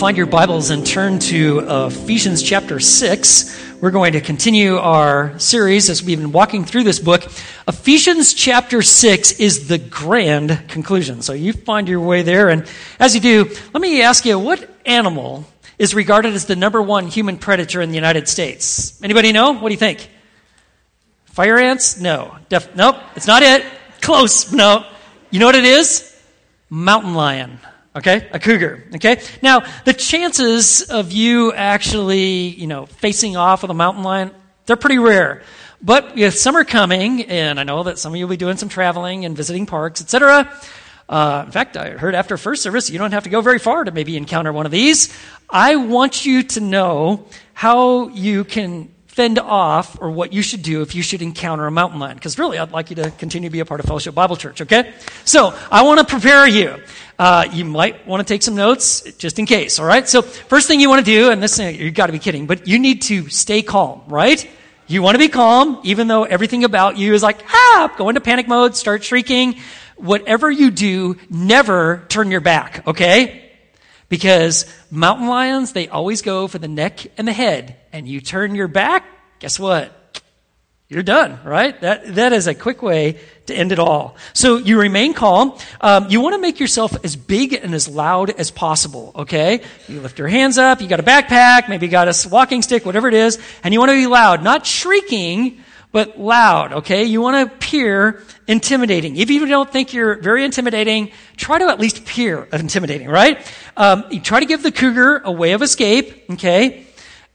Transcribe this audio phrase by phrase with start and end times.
[0.00, 3.82] find your Bibles and turn to Ephesians chapter 6.
[3.82, 7.24] We're going to continue our series as we've been walking through this book.
[7.68, 11.20] Ephesians chapter 6 is the grand conclusion.
[11.20, 12.48] So you find your way there.
[12.48, 12.66] And
[12.98, 15.44] as you do, let me ask you, what animal
[15.78, 18.98] is regarded as the number one human predator in the United States?
[19.04, 19.52] Anybody know?
[19.52, 20.08] What do you think?
[21.26, 22.00] Fire ants?
[22.00, 22.38] No.
[22.48, 22.96] Def- nope.
[23.16, 23.66] It's not it.
[24.00, 24.50] Close.
[24.50, 24.86] No.
[25.30, 26.18] You know what it is?
[26.70, 27.60] Mountain lion.
[27.94, 28.28] Okay?
[28.32, 28.84] A cougar.
[28.94, 29.20] Okay?
[29.42, 34.30] Now, the chances of you actually, you know, facing off with a mountain lion,
[34.66, 35.42] they're pretty rare.
[35.82, 38.68] But with summer coming, and I know that some of you will be doing some
[38.68, 40.52] traveling and visiting parks, etc.
[41.08, 43.82] Uh, in fact, I heard after first service, you don't have to go very far
[43.82, 45.12] to maybe encounter one of these.
[45.48, 50.82] I want you to know how you can fend off or what you should do
[50.82, 52.14] if you should encounter a mountain lion.
[52.14, 54.60] Because really, I'd like you to continue to be a part of Fellowship Bible Church,
[54.60, 54.94] okay?
[55.24, 56.76] So, I want to prepare you.
[57.18, 60.08] Uh, you might want to take some notes just in case, all right?
[60.08, 62.68] So, first thing you want to do, and this, you've got to be kidding, but
[62.68, 64.48] you need to stay calm, right?
[64.86, 68.20] You want to be calm, even though everything about you is like, ah, go into
[68.20, 69.56] panic mode, start shrieking.
[69.96, 73.49] Whatever you do, never turn your back, okay?
[74.10, 77.76] Because mountain lions, they always go for the neck and the head.
[77.92, 79.06] And you turn your back,
[79.38, 79.96] guess what?
[80.90, 81.80] You're done, right?
[81.82, 84.16] That, that is a quick way to end it all.
[84.32, 85.56] So you remain calm.
[85.80, 89.62] Um, you want to make yourself as big and as loud as possible, okay?
[89.86, 92.84] You lift your hands up, you got a backpack, maybe you got a walking stick,
[92.84, 97.04] whatever it is, and you want to be loud, not shrieking, but loud, okay?
[97.04, 99.16] You want to appear intimidating.
[99.16, 103.38] If you don't think you're very intimidating, try to at least appear intimidating, right?
[103.76, 106.86] Um, you try to give the cougar a way of escape, okay?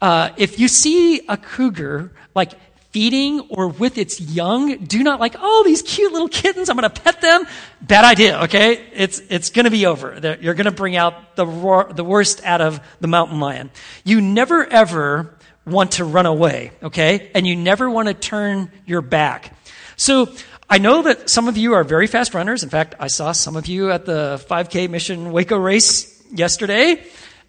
[0.02, 2.54] Uh, if you see a cougar, like,
[2.92, 6.90] feeding or with its young, do not like, oh, these cute little kittens, I'm going
[6.90, 7.46] to pet them.
[7.82, 8.86] Bad idea, okay?
[8.94, 10.38] It's, it's going to be over.
[10.40, 13.70] You're going to bring out the, roar, the worst out of the mountain lion.
[14.06, 15.35] You never ever
[15.66, 17.32] want to run away, okay?
[17.34, 19.54] And you never want to turn your back.
[19.98, 20.34] So
[20.70, 22.64] I know that some of you are very fast runners.
[22.64, 27.04] In fact, I saw some of you at the 5K Mission Waco race yesterday,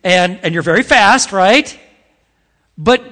[0.04, 1.78] and, and you're very fast, right?
[2.78, 3.02] But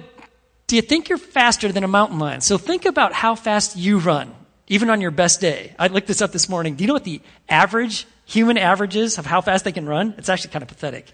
[0.67, 2.41] do you think you're faster than a mountain lion?
[2.41, 4.35] So think about how fast you run,
[4.69, 5.75] even on your best day.
[5.79, 6.75] I looked this up this morning.
[6.75, 10.15] Do you know what the average, human average is of how fast they can run?
[10.19, 11.13] It's actually kind of pathetic.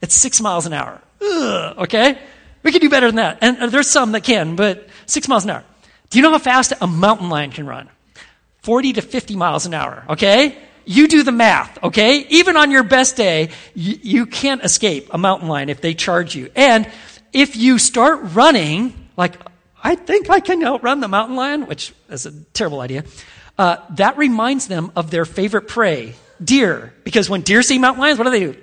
[0.00, 1.00] It's six miles an hour.
[1.20, 2.18] Ugh, okay?
[2.62, 3.38] We can do better than that.
[3.40, 5.64] And uh, there's some that can, but six miles an hour.
[6.10, 7.88] Do you know how fast a mountain lion can run?
[8.62, 10.56] 40 to 50 miles an hour, okay?
[10.84, 12.26] You do the math, okay?
[12.28, 16.34] Even on your best day, you, you can't escape a mountain lion if they charge
[16.34, 16.50] you.
[16.54, 16.88] And
[17.32, 19.36] if you start running, like,
[19.82, 23.04] I think I can outrun the mountain lion, which is a terrible idea,
[23.58, 26.92] uh, that reminds them of their favorite prey, deer.
[27.04, 28.56] Because when deer see mountain lions, what do they do?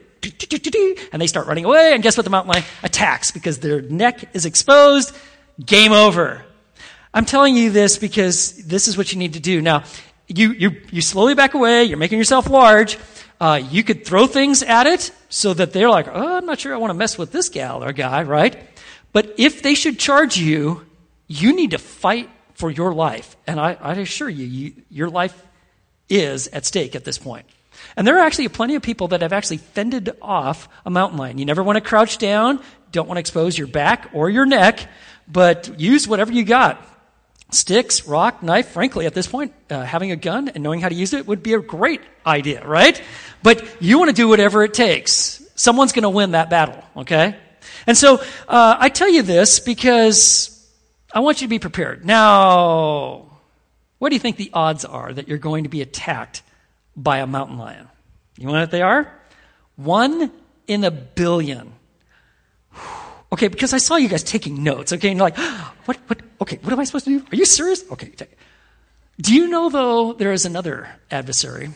[1.12, 4.36] And they start running away, and guess what the mountain lion attacks because their neck
[4.36, 5.16] is exposed.
[5.66, 6.44] Game over.
[7.14, 9.62] I'm telling you this because this is what you need to do.
[9.62, 9.84] Now,
[10.28, 12.98] you, you, you slowly back away, you're making yourself large.
[13.42, 16.74] Uh, you could throw things at it so that they're like, oh, I'm not sure
[16.74, 18.58] I want to mess with this gal or guy, right?
[19.12, 20.86] But if they should charge you,
[21.28, 23.38] you need to fight for your life.
[23.48, 25.42] And I, I assure you, you, your life
[26.10, 27.46] is at stake at this point.
[28.00, 31.38] And there are actually plenty of people that have actually fended off a mountain lion.
[31.38, 32.62] You never want to crouch down,
[32.94, 34.88] don't want to expose your back or your neck,
[35.28, 36.82] but use whatever you got.
[37.52, 40.96] Sticks, rock, knife, frankly, at this point, uh, having a gun and knowing how to
[40.96, 43.04] use it would be a great idea, right?
[43.44, 45.44] But you want to do whatever it takes.
[45.56, 47.36] Someone's going to win that battle, okay?
[47.86, 50.58] And so uh, I tell you this because
[51.14, 52.06] I want you to be prepared.
[52.06, 53.40] Now,
[53.98, 56.44] what do you think the odds are that you're going to be attacked
[57.04, 57.88] by a mountain lion.
[58.38, 59.12] You know what they are?
[59.76, 60.32] One
[60.68, 61.74] in a billion.
[63.32, 65.38] Okay, because I saw you guys taking notes, okay, and you're like,
[65.86, 67.26] what, what, okay, what am I supposed to do?
[67.32, 67.84] Are you serious?
[67.92, 68.12] Okay.
[69.22, 71.70] Do you know, though, there is another adversary?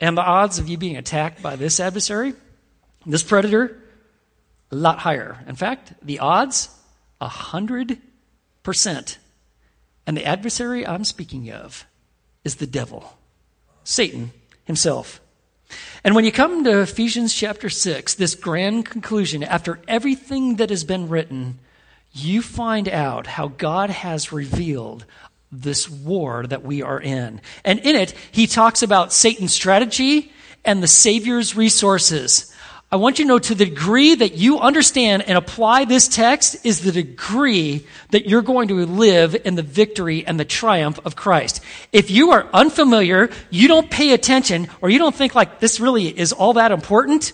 [0.00, 2.34] And the odds of you being attacked by this adversary,
[3.06, 3.80] this predator,
[4.70, 5.38] a lot higher.
[5.46, 6.68] In fact, the odds,
[7.20, 7.98] a hundred
[8.62, 9.18] percent.
[10.06, 11.86] And the adversary I'm speaking of
[12.44, 13.16] is the devil.
[13.84, 14.32] Satan
[14.64, 15.20] himself.
[16.02, 20.84] And when you come to Ephesians chapter 6, this grand conclusion, after everything that has
[20.84, 21.58] been written,
[22.12, 25.04] you find out how God has revealed
[25.50, 27.40] this war that we are in.
[27.64, 30.32] And in it, he talks about Satan's strategy
[30.64, 32.53] and the Savior's resources.
[32.94, 36.64] I want you to know to the degree that you understand and apply this text
[36.64, 41.16] is the degree that you're going to live in the victory and the triumph of
[41.16, 41.60] Christ.
[41.90, 46.06] If you are unfamiliar, you don't pay attention, or you don't think like this really
[46.06, 47.32] is all that important,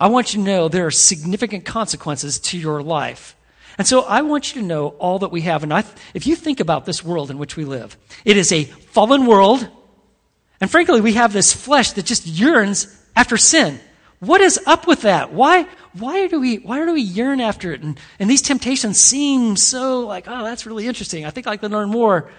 [0.00, 3.36] I want you to know there are significant consequences to your life.
[3.76, 5.62] And so I want you to know all that we have.
[5.62, 5.84] And I,
[6.14, 9.68] if you think about this world in which we live, it is a fallen world.
[10.62, 13.80] And frankly, we have this flesh that just yearns after sin.
[14.20, 15.32] What is up with that?
[15.32, 17.82] Why, why do we, why do we yearn after it?
[17.82, 21.26] And, and these temptations seem so like, oh, that's really interesting.
[21.26, 22.30] I think I can learn more.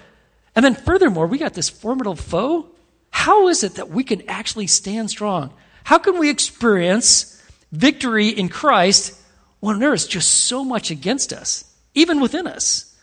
[0.55, 2.67] And then furthermore, we got this formidable foe.
[3.11, 5.53] How is it that we can actually stand strong?
[5.83, 9.19] How can we experience victory in Christ
[9.59, 12.95] when there is just so much against us, even within us?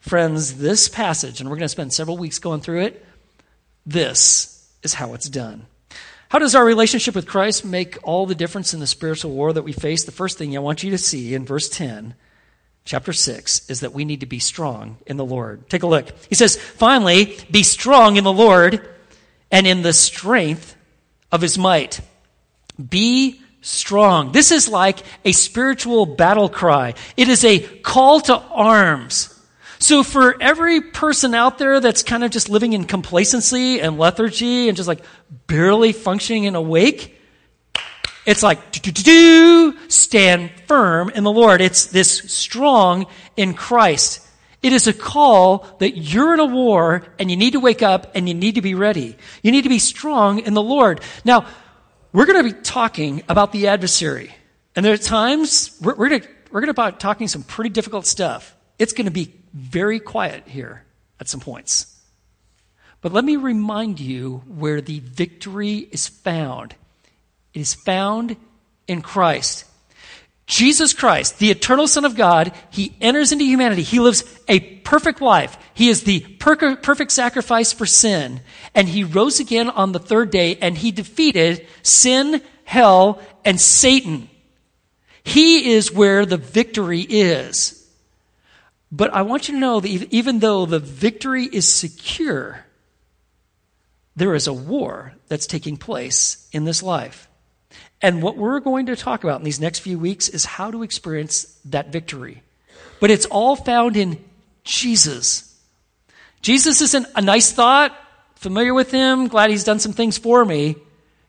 [0.00, 3.06] Friends, this passage, and we're going to spend several weeks going through it,
[3.86, 5.66] this is how it's done.
[6.32, 9.64] How does our relationship with Christ make all the difference in the spiritual war that
[9.64, 10.04] we face?
[10.04, 12.14] The first thing I want you to see in verse 10,
[12.86, 15.68] chapter 6, is that we need to be strong in the Lord.
[15.68, 16.08] Take a look.
[16.30, 18.88] He says, finally, be strong in the Lord
[19.50, 20.74] and in the strength
[21.30, 22.00] of his might.
[22.82, 24.32] Be strong.
[24.32, 26.94] This is like a spiritual battle cry.
[27.14, 29.31] It is a call to arms.
[29.82, 34.68] So for every person out there that's kind of just living in complacency and lethargy
[34.68, 35.02] and just like
[35.48, 37.18] barely functioning and awake,
[38.24, 41.60] it's like, do do, do, stand firm in the Lord.
[41.60, 43.06] It's this strong
[43.36, 44.24] in Christ.
[44.62, 48.12] It is a call that you're in a war and you need to wake up
[48.14, 49.16] and you need to be ready.
[49.42, 51.00] You need to be strong in the Lord.
[51.24, 51.46] Now,
[52.12, 54.32] we're going to be talking about the adversary.
[54.76, 57.70] And there are times we're, we're going to, we're going to be talking some pretty
[57.70, 58.54] difficult stuff.
[58.82, 60.82] It's going to be very quiet here
[61.20, 61.86] at some points.
[63.00, 66.74] But let me remind you where the victory is found.
[67.54, 68.34] It is found
[68.88, 69.66] in Christ.
[70.46, 73.82] Jesus Christ, the eternal Son of God, He enters into humanity.
[73.82, 75.56] He lives a perfect life.
[75.74, 78.40] He is the per- perfect sacrifice for sin.
[78.74, 84.28] And He rose again on the third day and He defeated sin, hell, and Satan.
[85.22, 87.78] He is where the victory is.
[88.92, 92.66] But I want you to know that even though the victory is secure,
[94.14, 97.26] there is a war that's taking place in this life.
[98.02, 100.82] And what we're going to talk about in these next few weeks is how to
[100.82, 102.42] experience that victory.
[103.00, 104.22] But it's all found in
[104.62, 105.58] Jesus.
[106.42, 107.96] Jesus isn't a nice thought,
[108.34, 110.76] familiar with him, glad he's done some things for me.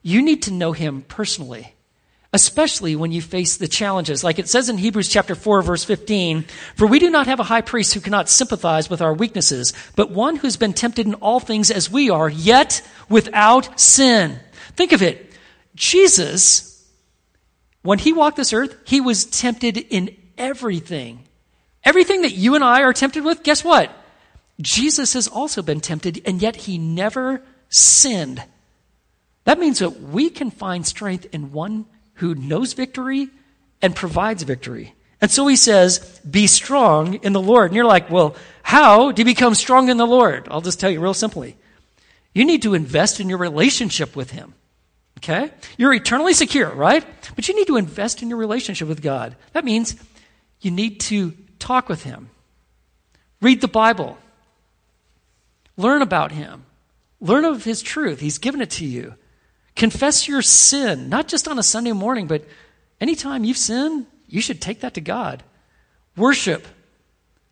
[0.01, 1.74] You need to know him personally
[2.33, 4.24] especially when you face the challenges.
[4.24, 6.45] Like it says in Hebrews chapter 4 verse 15,
[6.75, 10.12] for we do not have a high priest who cannot sympathize with our weaknesses, but
[10.12, 14.39] one who's been tempted in all things as we are, yet without sin.
[14.75, 15.31] Think of it.
[15.75, 16.83] Jesus,
[17.83, 21.24] when he walked this earth, he was tempted in everything.
[21.83, 23.91] Everything that you and I are tempted with, guess what?
[24.59, 28.44] Jesus has also been tempted, and yet he never sinned.
[29.44, 31.85] That means that we can find strength in one
[32.24, 33.28] who knows victory
[33.81, 34.96] and provides victory.
[35.20, 37.66] And so he says, be strong in the Lord.
[37.66, 40.48] And you're like, well, how do you become strong in the Lord?
[40.50, 41.58] I'll just tell you real simply.
[42.34, 44.54] You need to invest in your relationship with him.
[45.20, 45.52] Okay?
[45.78, 47.06] You're eternally secure, right?
[47.36, 49.36] But you need to invest in your relationship with God.
[49.52, 49.98] That means
[50.62, 52.30] you need to talk with him.
[53.42, 54.18] Read the Bible.
[55.76, 56.64] Learn about him.
[57.19, 58.22] Learn of his truth.
[58.22, 59.16] He's given it to you.
[59.75, 62.46] Confess your sin, not just on a Sunday morning, but
[63.02, 65.44] anytime you've sinned, you should take that to God.
[66.16, 66.68] Worship,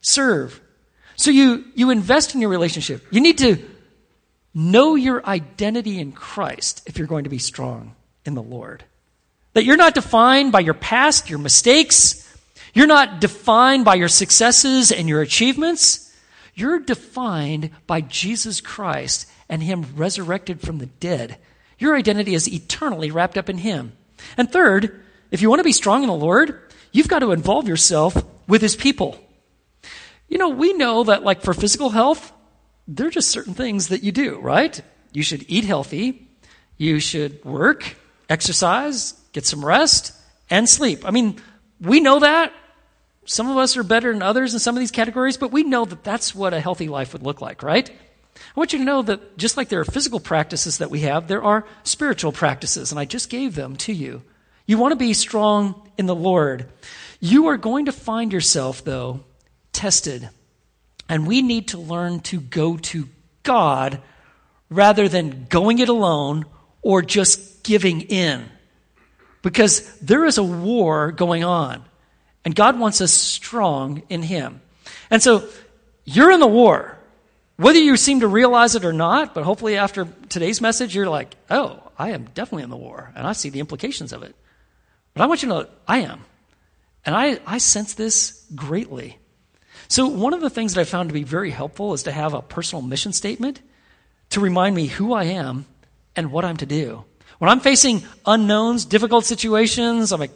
[0.02, 0.60] serve.
[1.16, 3.06] So you, you invest in your relationship.
[3.12, 3.58] You need to
[4.54, 7.96] know your identity in Christ if you're going to be strong
[8.26, 8.84] in the Lord.
[9.54, 12.28] That you're not defined by your past, your mistakes.
[12.74, 16.14] You're not defined by your successes and your achievements.
[16.54, 21.38] You're defined by Jesus Christ and Him resurrected from the dead
[21.82, 23.94] your identity is eternally wrapped up in Him.
[24.38, 26.62] And third, if you want to be strong in the Lord,
[26.92, 28.16] you've got to involve yourself
[28.48, 29.20] with His people.
[30.28, 32.32] You know, we know that, like, for physical health,
[32.88, 34.80] there are just certain things that you do, right?
[35.12, 36.30] You should eat healthy,
[36.78, 37.96] you should work,
[38.30, 40.14] exercise, get some rest,
[40.50, 41.06] and sleep.
[41.06, 41.42] I mean,
[41.80, 42.54] we know that.
[43.26, 45.86] Some of us are better than others in some of these categories, but we know
[45.86, 47.92] that that's what a healthy life would look like, right?
[48.36, 51.28] I want you to know that just like there are physical practices that we have,
[51.28, 54.24] there are spiritual practices, and I just gave them to you.
[54.66, 56.68] You want to be strong in the Lord.
[57.20, 59.22] You are going to find yourself, though,
[59.74, 60.30] tested.
[61.08, 63.08] And we need to learn to go to
[63.44, 64.02] God
[64.70, 66.46] rather than going it alone
[66.82, 68.46] or just giving in.
[69.42, 71.84] Because there is a war going on,
[72.46, 74.62] and God wants us strong in Him.
[75.10, 75.48] And so
[76.06, 76.98] you're in the war.
[77.58, 81.36] Whether you seem to realize it or not, but hopefully after today's message, you're like,
[81.50, 84.36] oh, I am definitely in the war, and I see the implications of it.
[85.14, 86.22] But I want you to know I am.
[87.06, 89.18] And I, I sense this greatly.
[89.88, 92.34] So, one of the things that I found to be very helpful is to have
[92.34, 93.62] a personal mission statement
[94.30, 95.66] to remind me who I am
[96.16, 97.04] and what I'm to do.
[97.40, 100.32] When I'm facing unknowns, difficult situations, I'm like,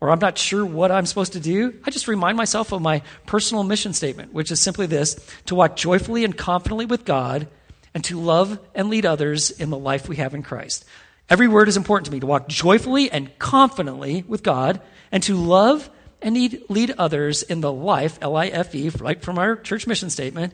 [0.00, 3.02] or I'm not sure what I'm supposed to do, I just remind myself of my
[3.26, 7.48] personal mission statement, which is simply this to walk joyfully and confidently with God
[7.94, 10.84] and to love and lead others in the life we have in Christ.
[11.28, 15.34] Every word is important to me to walk joyfully and confidently with God and to
[15.34, 15.90] love
[16.22, 16.34] and
[16.68, 20.52] lead, others in the life, L I F E, right from our church mission statement,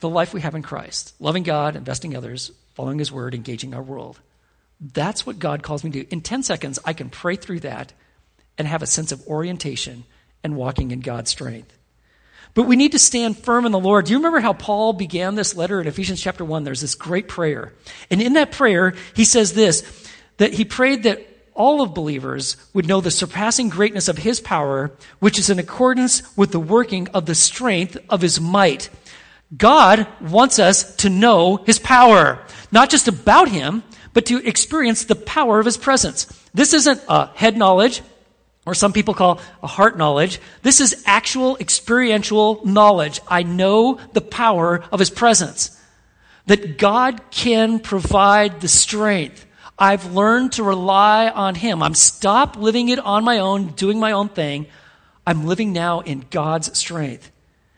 [0.00, 1.14] the life we have in Christ.
[1.20, 4.18] Loving God, investing others, following His word, engaging our world.
[4.80, 6.08] That's what God calls me to do.
[6.10, 7.92] In 10 seconds, I can pray through that
[8.58, 10.04] and have a sense of orientation
[10.42, 11.76] and walking in God's strength.
[12.54, 14.06] But we need to stand firm in the Lord.
[14.06, 16.62] Do you remember how Paul began this letter in Ephesians chapter 1?
[16.62, 17.72] There's this great prayer.
[18.10, 19.82] And in that prayer, he says this
[20.36, 24.92] that he prayed that all of believers would know the surpassing greatness of his power,
[25.20, 28.90] which is in accordance with the working of the strength of his might.
[29.56, 35.14] God wants us to know his power, not just about him, but to experience the
[35.14, 36.24] power of his presence.
[36.54, 38.00] This isn't a head knowledge,
[38.64, 40.40] or some people call a heart knowledge.
[40.62, 43.20] This is actual experiential knowledge.
[43.28, 45.78] I know the power of his presence.
[46.46, 49.44] That God can provide the strength.
[49.78, 51.82] I've learned to rely on him.
[51.82, 54.66] I'm stopped living it on my own, doing my own thing.
[55.26, 57.30] I'm living now in God's strength.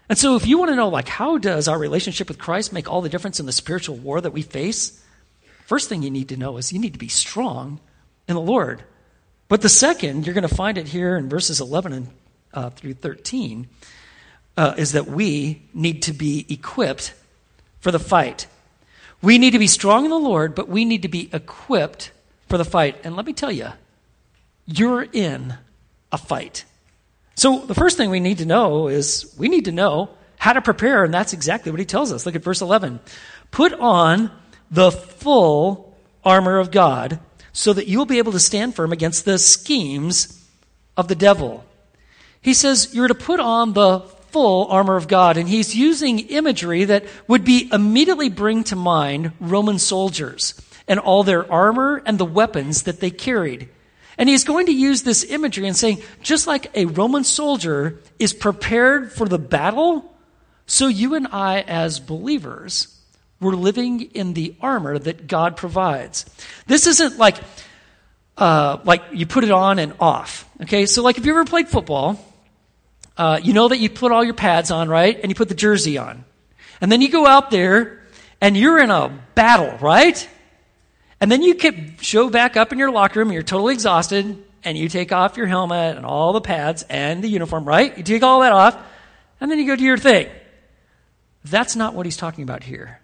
[0.09, 2.91] And so if you want to know like how does our relationship with Christ make
[2.91, 5.03] all the difference in the spiritual war that we face?
[5.67, 7.81] First thing you need to know is you need to be strong
[8.29, 8.85] in the Lord.
[9.49, 12.09] But the second, you're going to find it here in verses 11 and,
[12.55, 13.67] uh, through 13,
[14.57, 17.15] uh, is that we need to be equipped
[17.81, 18.47] for the fight.
[19.21, 22.13] We need to be strong in the Lord, but we need to be equipped
[22.49, 23.01] for the fight.
[23.03, 23.71] And let me tell you,
[24.67, 25.55] you're in
[26.13, 26.65] a fight.
[27.35, 30.63] So the first thing we need to know is we need to know how to
[30.63, 32.25] prepare, and that's exactly what he tells us.
[32.25, 33.01] Look at verse 11.
[33.51, 34.31] Put on
[34.71, 37.21] the full armor of God
[37.53, 40.45] so that you will be able to stand firm against the schemes
[40.97, 41.65] of the devil.
[42.41, 46.85] He says you're to put on the full armor of God, and he's using imagery
[46.85, 52.25] that would be immediately bring to mind Roman soldiers and all their armor and the
[52.25, 53.69] weapons that they carried.
[54.19, 58.33] And he's going to use this imagery and saying, just like a Roman soldier is
[58.33, 60.15] prepared for the battle,
[60.67, 62.96] so you and I as believers
[63.41, 66.25] we're living in the armor that God provides.
[66.67, 67.37] This isn't like,
[68.37, 70.49] uh, like you put it on and off.
[70.63, 72.19] Okay, so like if you ever played football,
[73.17, 75.19] uh, you know that you put all your pads on, right?
[75.21, 76.25] And you put the jersey on.
[76.81, 78.03] And then you go out there
[78.41, 80.29] and you're in a battle, right?
[81.21, 84.43] And then you can show back up in your locker room and you're totally exhausted
[84.65, 87.97] and you take off your helmet and all the pads and the uniform, right?
[87.97, 88.77] You take all that off
[89.41, 90.29] and then you go do your thing.
[91.45, 93.01] That's not what he's talking about here.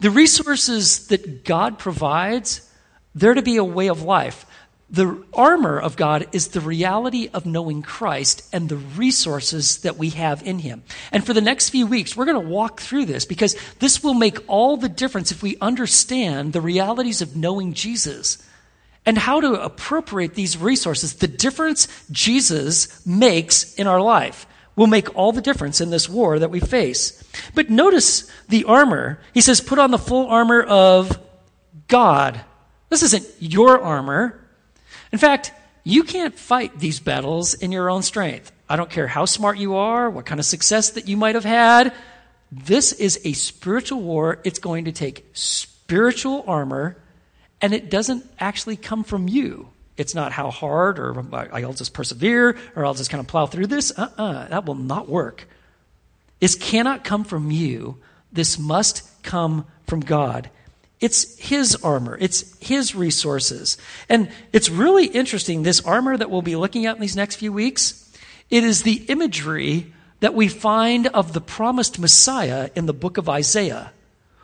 [0.00, 2.68] The resources that God provides,
[3.14, 4.46] they're to be a way of life.
[4.90, 10.10] The armor of God is the reality of knowing Christ and the resources that we
[10.10, 10.82] have in Him.
[11.10, 14.12] And for the next few weeks, we're going to walk through this because this will
[14.12, 18.46] make all the difference if we understand the realities of knowing Jesus
[19.06, 21.14] and how to appropriate these resources.
[21.14, 26.38] The difference Jesus makes in our life will make all the difference in this war
[26.38, 27.22] that we face.
[27.54, 29.20] But notice the armor.
[29.34, 31.18] He says, put on the full armor of
[31.88, 32.40] God.
[32.88, 34.38] This isn't your armor.
[35.12, 35.52] In fact,
[35.84, 38.52] you can't fight these battles in your own strength.
[38.68, 41.44] I don't care how smart you are, what kind of success that you might have
[41.44, 41.92] had.
[42.50, 44.40] This is a spiritual war.
[44.44, 46.96] It's going to take spiritual armor,
[47.60, 49.68] and it doesn't actually come from you.
[49.96, 53.66] It's not how hard or I'll just persevere or I'll just kind of plow through
[53.66, 53.92] this.
[53.96, 55.46] Uh uh-uh, uh that will not work.
[56.40, 57.98] This cannot come from you.
[58.32, 60.50] This must come from God.
[61.00, 63.76] It's His armor, it's His resources.
[64.08, 67.52] And it's really interesting, this armor that we'll be looking at in these next few
[67.52, 67.98] weeks,
[68.50, 73.28] it is the imagery that we find of the promised Messiah in the book of
[73.28, 73.92] Isaiah,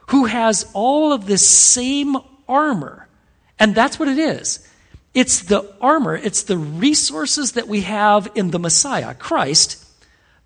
[0.09, 2.17] who has all of this same
[2.49, 3.07] armor.
[3.61, 4.69] And that's what it is.
[5.15, 9.85] It's the armor, it's the resources that we have in the Messiah, Christ,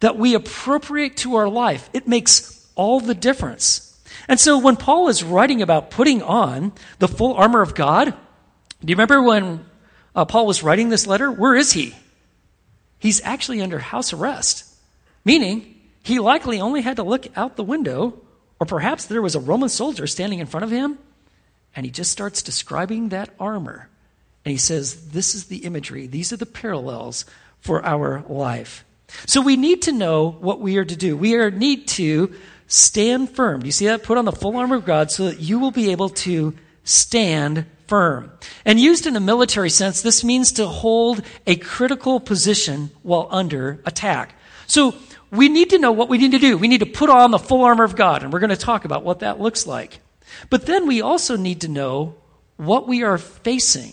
[0.00, 1.90] that we appropriate to our life.
[1.92, 3.88] It makes all the difference.
[4.28, 8.90] And so when Paul is writing about putting on the full armor of God, do
[8.90, 9.64] you remember when
[10.14, 11.30] uh, Paul was writing this letter?
[11.30, 11.94] Where is he?
[12.98, 14.64] He's actually under house arrest,
[15.24, 18.20] meaning he likely only had to look out the window,
[18.60, 20.98] or perhaps there was a Roman soldier standing in front of him,
[21.74, 23.88] and he just starts describing that armor
[24.44, 27.24] And he says, This is the imagery, these are the parallels
[27.60, 28.84] for our life.
[29.26, 31.16] So we need to know what we are to do.
[31.16, 32.34] We are need to
[32.66, 33.60] stand firm.
[33.60, 34.02] Do you see that?
[34.02, 37.66] Put on the full armor of God so that you will be able to stand
[37.86, 38.32] firm.
[38.64, 43.80] And used in a military sense, this means to hold a critical position while under
[43.84, 44.34] attack.
[44.66, 44.94] So
[45.30, 46.56] we need to know what we need to do.
[46.56, 48.84] We need to put on the full armor of God, and we're going to talk
[48.84, 50.00] about what that looks like.
[50.48, 52.14] But then we also need to know
[52.56, 53.92] what we are facing.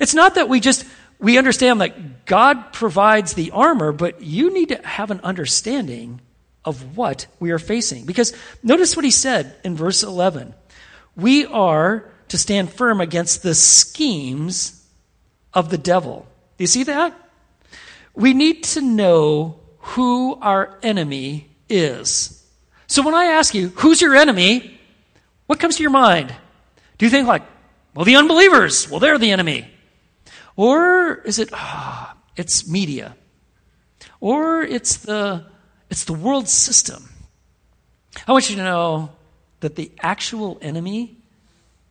[0.00, 0.84] It's not that we just
[1.22, 6.20] we understand that God provides the armor, but you need to have an understanding
[6.64, 8.06] of what we are facing.
[8.06, 10.52] Because notice what he said in verse 11.
[11.14, 14.84] We are to stand firm against the schemes
[15.54, 16.26] of the devil.
[16.58, 17.14] Do you see that?
[18.14, 22.44] We need to know who our enemy is.
[22.88, 24.78] So when I ask you, who's your enemy?
[25.46, 26.34] What comes to your mind?
[26.98, 27.42] Do you think like,
[27.94, 29.71] well, the unbelievers, well, they're the enemy.
[30.56, 33.16] Or is it, ah, it's media?
[34.20, 35.46] Or it's the,
[35.90, 37.08] it's the world system.
[38.26, 39.10] I want you to know
[39.60, 41.16] that the actual enemy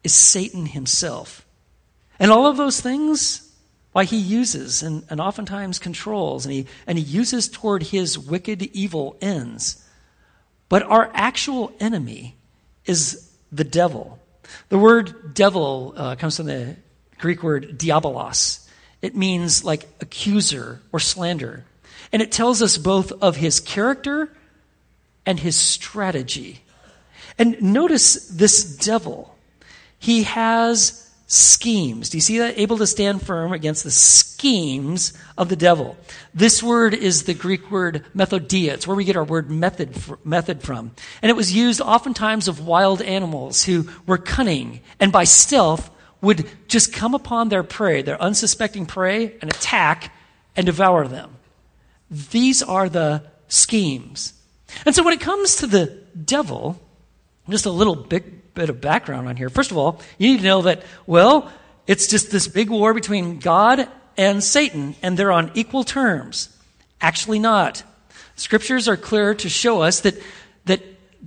[0.03, 1.45] is Satan himself.
[2.19, 3.51] And all of those things,
[3.91, 8.61] why he uses and, and oftentimes controls, and he, and he uses toward his wicked,
[8.73, 9.83] evil ends.
[10.69, 12.37] But our actual enemy
[12.85, 14.19] is the devil.
[14.69, 16.77] The word devil uh, comes from the
[17.21, 18.67] Greek word diabolos.
[19.01, 21.63] It means like accuser or slander.
[22.11, 24.33] And it tells us both of his character
[25.25, 26.61] and his strategy.
[27.37, 29.35] And notice this devil.
[29.99, 32.09] He has schemes.
[32.09, 32.57] Do you see that?
[32.59, 35.95] Able to stand firm against the schemes of the devil.
[36.33, 38.71] This word is the Greek word methodia.
[38.71, 40.91] It's where we get our word method, method from.
[41.21, 45.90] And it was used oftentimes of wild animals who were cunning and by stealth
[46.21, 50.13] would just come upon their prey, their unsuspecting prey, and attack
[50.55, 51.35] and devour them.
[52.09, 54.33] These are the schemes.
[54.85, 55.85] And so when it comes to the
[56.23, 56.79] devil,
[57.49, 59.49] just a little bit, bit of background on here.
[59.49, 61.51] First of all, you need to know that, well,
[61.87, 66.55] it's just this big war between God and Satan, and they're on equal terms.
[66.99, 67.83] Actually, not.
[68.35, 70.21] Scriptures are clear to show us that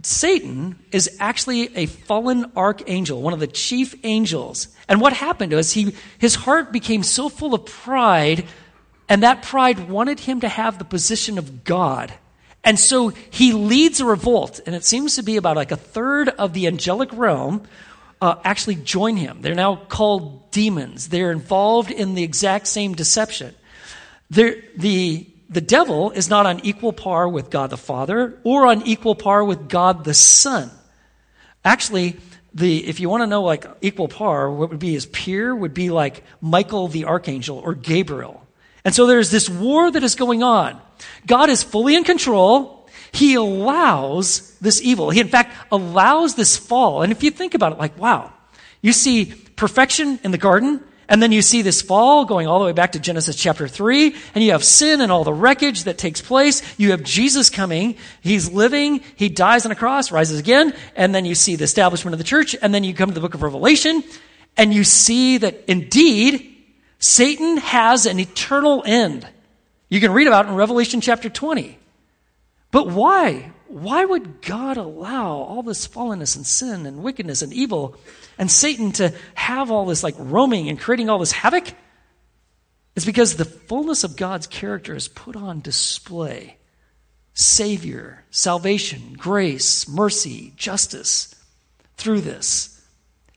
[0.03, 4.69] Satan is actually a fallen archangel, one of the chief angels.
[4.89, 8.47] And what happened was he, his heart became so full of pride,
[9.09, 12.13] and that pride wanted him to have the position of God.
[12.65, 16.29] And so he leads a revolt, and it seems to be about like a third
[16.31, 17.63] of the angelic realm
[18.21, 19.43] uh, actually join him.
[19.43, 21.09] They're now called demons.
[21.11, 23.55] They're involved in the exact same deception.
[24.31, 28.87] They're, the the devil is not on equal par with God the Father or on
[28.87, 30.71] equal par with God the Son.
[31.65, 32.17] Actually,
[32.53, 35.75] the if you want to know like equal par, what would be his peer would
[35.75, 38.47] be like Michael the archangel or Gabriel.
[38.85, 40.81] And so there's this war that is going on.
[41.27, 42.87] God is fully in control.
[43.13, 45.11] He allows this evil.
[45.11, 47.03] He in fact allows this fall.
[47.03, 48.33] And if you think about it like, wow,
[48.83, 49.27] you see
[49.57, 52.93] perfection in the garden, and then you see this fall going all the way back
[52.93, 56.63] to Genesis chapter 3, and you have sin and all the wreckage that takes place.
[56.79, 57.97] You have Jesus coming.
[58.21, 59.01] He's living.
[59.17, 62.25] He dies on a cross, rises again, and then you see the establishment of the
[62.25, 64.03] church, and then you come to the book of Revelation,
[64.57, 66.57] and you see that indeed
[66.99, 69.27] Satan has an eternal end.
[69.89, 71.79] You can read about it in Revelation chapter 20.
[72.71, 73.53] But why?
[73.75, 77.97] Why would God allow all this fallenness and sin and wickedness and evil
[78.39, 81.75] and Satan to have all this like roaming and creating all this havoc?
[82.95, 86.57] It's because the fullness of God's character is put on display.
[87.33, 91.35] Savior, salvation, grace, mercy, justice
[91.97, 92.81] through this.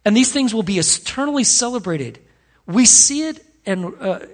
[0.06, 2.19] And these things will be eternally celebrated.
[2.67, 4.28] We see it in, uh,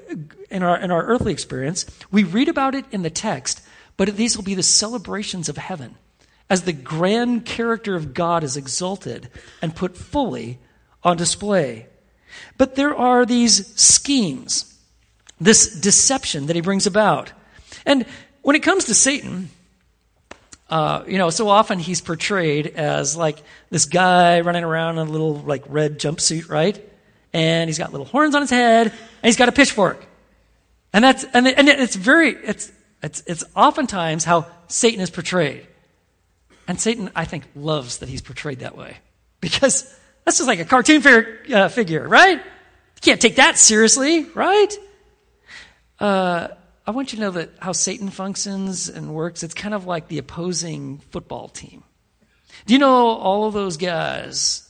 [0.51, 1.85] in, our, in our earthly experience.
[2.11, 3.61] We read about it in the text,
[3.97, 5.95] but these will be the celebrations of heaven
[6.49, 9.29] as the grand character of God is exalted
[9.61, 10.59] and put fully
[11.03, 11.87] on display.
[12.57, 14.77] But there are these schemes,
[15.39, 17.31] this deception that he brings about.
[17.85, 18.05] And
[18.41, 19.49] when it comes to Satan,
[20.69, 25.11] uh, you know, so often he's portrayed as like this guy running around in a
[25.11, 26.83] little like red jumpsuit, right?
[27.31, 30.05] And he's got little horns on his head, and he's got a pitchfork.
[30.93, 32.71] And that's and, and it's very it's
[33.03, 35.67] it's it's oftentimes how Satan is portrayed.
[36.67, 38.97] And Satan, I think, loves that he's portrayed that way.
[39.41, 39.83] Because
[40.23, 42.37] that's just like a cartoon figure, uh, figure right?
[42.37, 44.73] You can't take that seriously, right?
[45.99, 46.47] Uh,
[46.87, 50.07] I want you to know that how Satan functions and works, it's kind of like
[50.07, 51.83] the opposing football team.
[52.65, 54.69] Do you know all of those guys,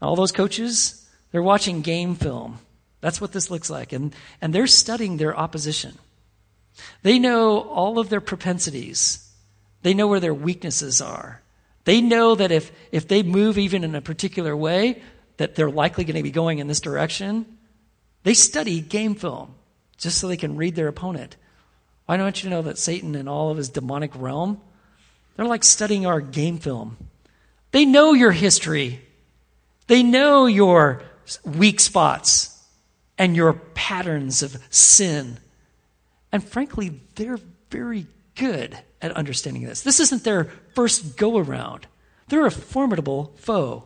[0.00, 1.06] all those coaches?
[1.30, 2.58] They're watching game film.
[3.00, 3.92] That's what this looks like.
[3.92, 5.98] And, and they're studying their opposition.
[7.02, 9.30] They know all of their propensities.
[9.82, 11.42] They know where their weaknesses are.
[11.84, 15.02] They know that if, if they move even in a particular way,
[15.36, 17.58] that they're likely going to be going in this direction.
[18.22, 19.54] They study game film
[19.98, 21.36] just so they can read their opponent.
[22.06, 24.60] Why don't want you to know that Satan and all of his demonic realm,
[25.36, 26.96] they're like studying our game film.
[27.70, 29.00] They know your history.
[29.86, 31.02] They know your
[31.44, 32.62] weak spots
[33.18, 35.38] and your patterns of sin.
[36.34, 37.38] And frankly, they're
[37.70, 39.82] very good at understanding this.
[39.82, 41.86] This isn't their first go around,
[42.28, 43.84] they're a formidable foe.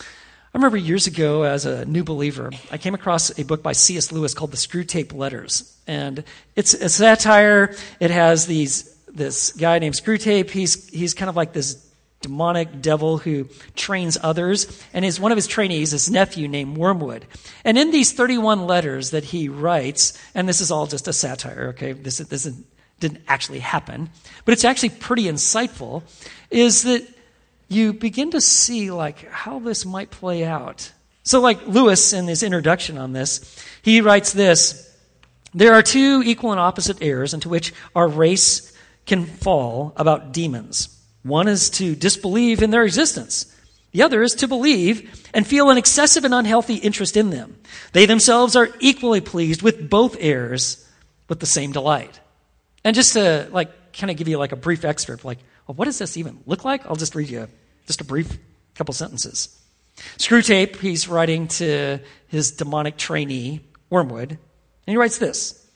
[0.00, 4.10] I remember years ago as a new believer, I came across a book by C.S.
[4.10, 5.78] Lewis called The Screwtape Letters.
[5.86, 6.24] And
[6.56, 7.76] it's a satire.
[8.00, 10.48] It has these this guy named Screwtape.
[10.48, 11.86] He's he's kind of like this
[12.20, 17.26] demonic devil who trains others, and is one of his trainees, his nephew named Wormwood.
[17.64, 21.68] And in these 31 letters that he writes, and this is all just a satire,
[21.68, 22.50] okay, this, this
[22.98, 24.10] didn't actually happen,
[24.44, 26.02] but it's actually pretty insightful,
[26.50, 27.06] is that
[27.68, 30.92] you begin to see like how this might play out.
[31.22, 34.84] So like Lewis in his introduction on this, he writes this,
[35.54, 38.72] there are two equal and opposite errors into which our race
[39.06, 40.97] can fall about demons.
[41.22, 43.54] One is to disbelieve in their existence.
[43.92, 47.56] The other is to believe and feel an excessive and unhealthy interest in them.
[47.92, 50.86] They themselves are equally pleased with both errors
[51.28, 52.20] with the same delight.
[52.84, 55.86] And just to like kind of give you like a brief excerpt, like, well, what
[55.86, 56.86] does this even look like?
[56.86, 57.48] I'll just read you
[57.86, 58.38] just a brief
[58.74, 59.54] couple sentences.
[60.18, 64.38] Screwtape, he's writing to his demonic trainee, Wormwood, and
[64.86, 65.66] he writes this.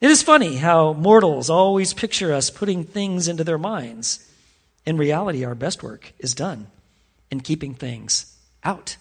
[0.00, 4.28] It is funny how mortals always picture us putting things into their minds.
[4.86, 6.66] In reality, our best work is done
[7.30, 8.96] in keeping things out.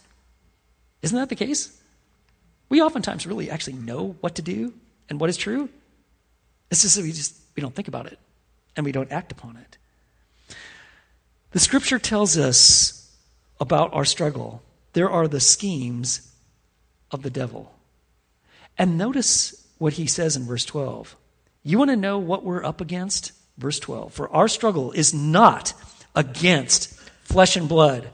[1.02, 1.80] Isn't that the case?
[2.70, 4.74] We oftentimes really actually know what to do
[5.10, 5.70] and what is true.
[6.72, 8.18] It's just that we just we don't think about it
[8.76, 9.78] and we don't act upon it.
[11.52, 13.12] The scripture tells us
[13.60, 14.64] about our struggle.
[14.94, 16.34] There are the schemes
[17.12, 17.76] of the devil.
[18.78, 21.16] And notice what he says in verse 12.
[21.64, 23.34] You want to know what we're up against?
[23.58, 25.74] Verse 12 For our struggle is not
[26.16, 28.10] against flesh and blood,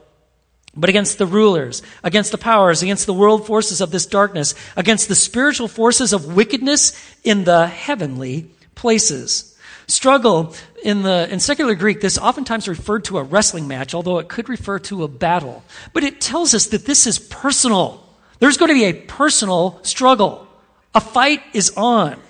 [0.74, 5.08] but against the rulers, against the powers, against the world forces of this darkness, against
[5.08, 6.92] the spiritual forces of wickedness
[7.24, 9.46] in the heavenly places.
[9.86, 14.28] Struggle in the in secular Greek, this oftentimes referred to a wrestling match, although it
[14.28, 15.64] could refer to a battle.
[15.92, 18.06] But it tells us that this is personal.
[18.38, 20.46] There's going to be a personal struggle.
[20.94, 22.20] A fight is on.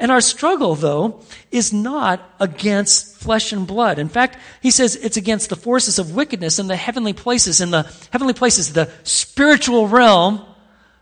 [0.00, 3.98] And our struggle, though, is not against flesh and blood.
[3.98, 7.70] In fact, he says it's against the forces of wickedness in the heavenly places, in
[7.70, 10.42] the heavenly places, the spiritual realm.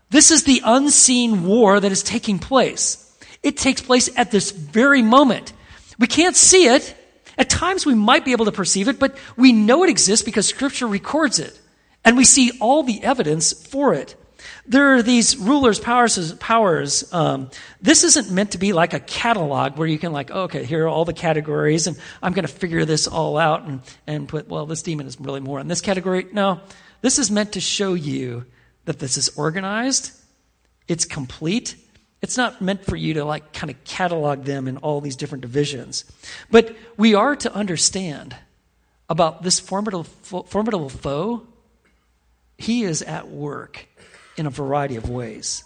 [0.09, 3.05] This is the unseen war that is taking place.
[3.41, 5.53] It takes place at this very moment.
[5.97, 6.93] We can't see it.
[7.37, 10.45] At times we might be able to perceive it, but we know it exists because
[10.45, 11.57] scripture records it.
[12.03, 14.17] And we see all the evidence for it
[14.69, 17.11] there are these rulers, powers, powers.
[17.11, 17.49] Um,
[17.81, 20.85] this isn't meant to be like a catalog where you can like, oh, okay, here
[20.85, 24.47] are all the categories, and I'm going to figure this all out and, and put,
[24.47, 26.27] well, this demon is really more in this category.
[26.31, 26.61] No,
[27.01, 28.45] this is meant to show you
[28.85, 30.11] that this is organized,
[30.87, 31.75] it's complete.
[32.21, 35.41] It's not meant for you to like kind of catalog them in all these different
[35.41, 36.03] divisions.
[36.51, 38.35] But we are to understand
[39.07, 41.47] about this formidable, formidable foe.
[42.57, 43.87] He is at work
[44.39, 45.63] in a variety of ways.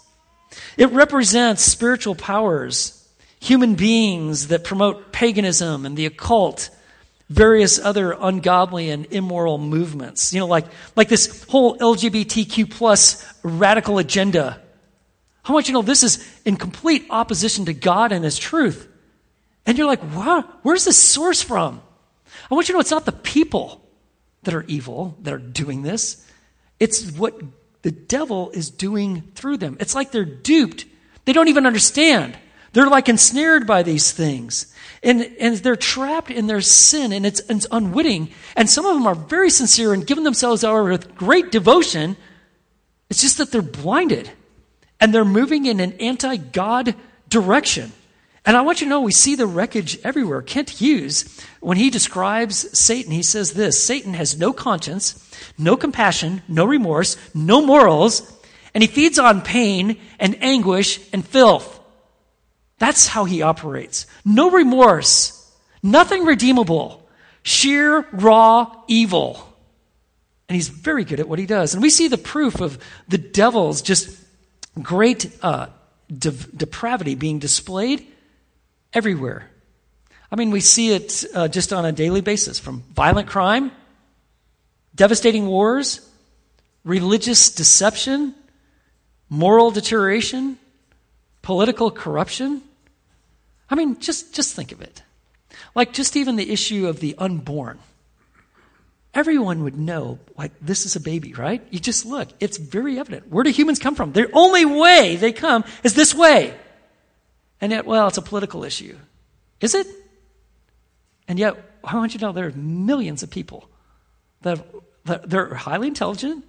[0.76, 3.08] It represents spiritual powers,
[3.40, 6.70] human beings that promote paganism and the occult,
[7.30, 10.32] various other ungodly and immoral movements.
[10.32, 14.60] You know, like, like this whole LGBTQ plus radical agenda.
[15.42, 18.88] How much you know this is in complete opposition to God and His truth?
[19.66, 21.80] And you're like, wow, where's this source from?
[22.50, 23.80] I want you to know it's not the people
[24.42, 26.26] that are evil that are doing this.
[26.78, 27.40] It's what
[27.84, 29.76] the devil is doing through them.
[29.78, 30.86] It's like they're duped.
[31.26, 32.34] They don't even understand.
[32.72, 34.74] They're like ensnared by these things.
[35.02, 38.30] And, and they're trapped in their sin and it's, it's unwitting.
[38.56, 42.16] And some of them are very sincere and giving themselves over with great devotion.
[43.10, 44.30] It's just that they're blinded
[44.98, 46.94] and they're moving in an anti God
[47.28, 47.92] direction.
[48.46, 50.42] And I want you to know we see the wreckage everywhere.
[50.42, 51.24] Kent Hughes,
[51.60, 57.16] when he describes Satan, he says this Satan has no conscience, no compassion, no remorse,
[57.34, 58.30] no morals,
[58.74, 61.80] and he feeds on pain and anguish and filth.
[62.78, 64.06] That's how he operates.
[64.24, 65.50] No remorse,
[65.82, 67.08] nothing redeemable,
[67.42, 69.48] sheer, raw evil.
[70.48, 71.72] And he's very good at what he does.
[71.72, 72.78] And we see the proof of
[73.08, 74.22] the devil's just
[74.82, 75.68] great uh,
[76.14, 78.06] de- depravity being displayed
[78.94, 79.50] everywhere.
[80.30, 83.70] I mean, we see it uh, just on a daily basis from violent crime,
[84.94, 86.08] devastating wars,
[86.84, 88.34] religious deception,
[89.28, 90.58] moral deterioration,
[91.42, 92.62] political corruption.
[93.68, 95.02] I mean, just, just think of it.
[95.74, 97.78] Like, just even the issue of the unborn.
[99.12, 101.64] Everyone would know, like, this is a baby, right?
[101.70, 102.28] You just look.
[102.40, 103.28] It's very evident.
[103.28, 104.12] Where do humans come from?
[104.12, 106.54] The only way they come is this way.
[107.64, 108.94] And yet, well, it's a political issue.
[109.58, 109.86] Is it?
[111.26, 113.70] And yet, I want you to know there are millions of people
[114.42, 114.62] that,
[115.06, 116.44] that they're highly intelligent,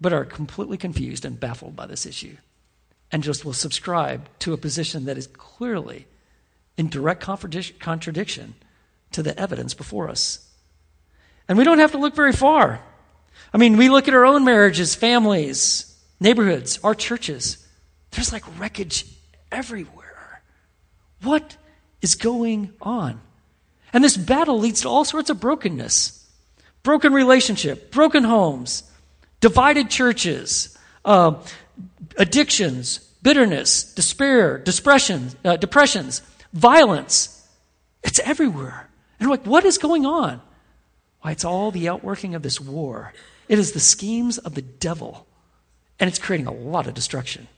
[0.00, 2.36] but are completely confused and baffled by this issue
[3.12, 6.08] and just will subscribe to a position that is clearly
[6.76, 8.54] in direct contradiction
[9.12, 10.44] to the evidence before us.
[11.46, 12.80] And we don't have to look very far.
[13.54, 17.64] I mean, we look at our own marriages, families, neighborhoods, our churches.
[18.10, 19.06] There's like wreckage
[19.50, 20.42] everywhere.
[21.22, 21.56] What
[22.00, 23.20] is going on?
[23.92, 26.14] And this battle leads to all sorts of brokenness
[26.84, 28.82] broken relationship, broken homes,
[29.40, 31.34] divided churches, uh,
[32.16, 36.22] addictions, bitterness, despair, depression, uh, depressions,
[36.54, 37.46] violence.
[38.02, 38.88] It's everywhere.
[39.18, 40.40] And we're like, what is going on?
[41.20, 43.12] Why, it's all the outworking of this war.
[43.48, 45.26] It is the schemes of the devil,
[45.98, 47.48] and it's creating a lot of destruction.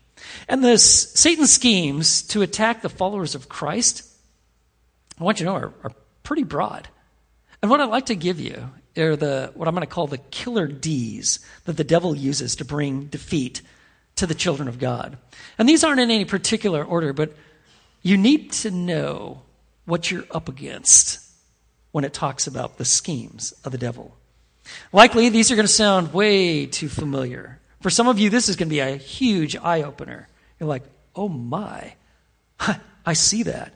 [0.49, 4.05] And this Satan's schemes to attack the followers of Christ,
[5.19, 6.89] I want you to know, are, are pretty broad.
[7.63, 10.19] And what I'd like to give you are the what I'm going to call the
[10.19, 13.63] killer D's that the devil uses to bring defeat
[14.17, 15.17] to the children of God.
[15.59, 17.35] And these aren't in any particular order, but
[18.03, 19.43] you need to know
[19.85, 21.21] what you're up against
[21.93, 24.17] when it talks about the schemes of the devil.
[24.93, 27.59] Likely, these are going to sound way too familiar.
[27.81, 30.29] For some of you, this is going to be a huge eye opener.
[30.59, 30.85] You're like,
[31.17, 31.95] oh my,
[33.07, 33.73] I see that.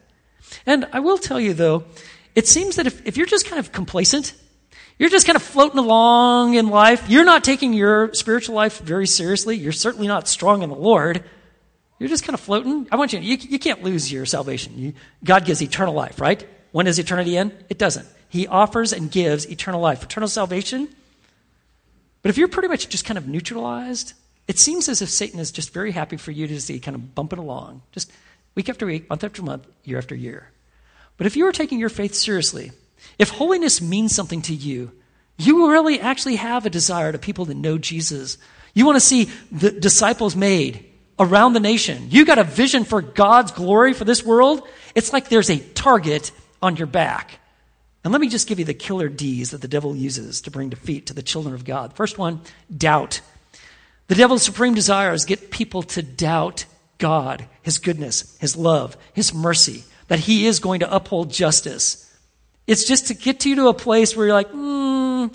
[0.67, 1.85] And I will tell you, though,
[2.35, 4.35] it seems that if, if you're just kind of complacent,
[4.99, 9.07] you're just kind of floating along in life, you're not taking your spiritual life very
[9.07, 11.25] seriously, you're certainly not strong in the Lord,
[11.99, 12.87] you're just kind of floating.
[12.93, 14.79] I want you, you, you can't lose your salvation.
[14.79, 16.47] You, God gives eternal life, right?
[16.73, 17.53] When does eternity end?
[17.69, 18.07] It doesn't.
[18.29, 20.89] He offers and gives eternal life, eternal salvation.
[22.25, 24.15] But if you're pretty much just kind of neutralized,
[24.49, 27.15] it seems as if Satan is just very happy for you to see kind of
[27.15, 28.11] bumping along, just
[28.55, 30.49] week after week, month after month, year after year.
[31.19, 32.73] But if you are taking your faith seriously,
[33.19, 34.93] if holiness means something to you,
[35.37, 38.39] you really actually have a desire to people that know Jesus.
[38.73, 40.83] You want to see the disciples made
[41.19, 42.07] around the nation.
[42.09, 44.67] You got a vision for God's glory for this world.
[44.95, 46.33] It's like there's a target
[46.63, 47.39] on your back.
[48.05, 50.69] And let me just give you the killer D's that the devil uses to bring
[50.69, 51.95] defeat to the children of God.
[51.95, 52.43] First one,
[52.75, 53.23] doubt.
[54.09, 56.67] The devil's supreme desire is get people to doubt
[56.99, 62.01] God, his goodness, his love, his mercy, that he is going to uphold justice.
[62.67, 65.27] It's just to get you to a place where you're like, hmm,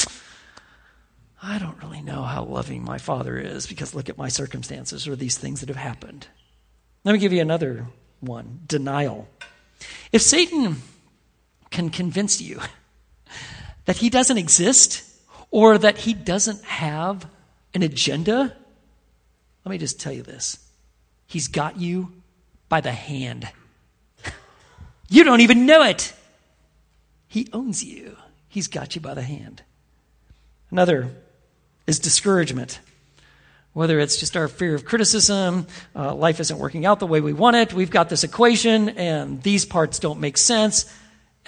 [1.42, 5.16] I don't really know how loving my father is because look at my circumstances or
[5.16, 6.28] these things that have happened.
[7.04, 7.88] Let me give you another
[8.20, 9.28] one denial.
[10.12, 10.82] If Satan
[11.70, 12.60] can convince you
[13.86, 15.04] that he doesn't exist
[15.52, 17.28] or that he doesn't have
[17.74, 18.56] an agenda,
[19.66, 20.58] let me just tell you this.
[21.28, 22.12] He's got you
[22.68, 23.50] by the hand.
[25.12, 26.14] You don't even know it.
[27.28, 28.16] He owns you,
[28.48, 29.64] He's got you by the hand.
[30.72, 31.12] Another
[31.88, 32.80] is discouragement.
[33.74, 37.34] Whether it's just our fear of criticism, uh, life isn't working out the way we
[37.34, 40.92] want it, we've got this equation, and these parts don't make sense,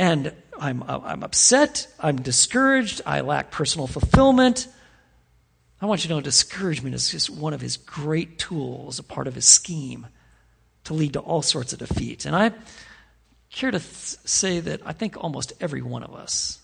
[0.02, 4.68] and I'm, I'm upset, I'm discouraged, I lack personal fulfillment.
[5.80, 9.28] I want you to know discouragement is just one of his great tools, a part
[9.28, 10.08] of his scheme
[10.86, 12.26] to lead to all sorts of defeat.
[12.26, 12.52] And I,
[13.52, 13.86] care to th-
[14.26, 16.60] say that I think almost every one of us,